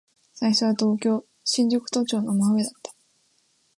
[0.33, 2.95] 最初は東京、新宿都庁の真上だった。